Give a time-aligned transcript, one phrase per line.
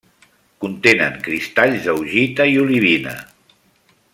[0.63, 3.17] Contenen cristalls d'augita i olivina.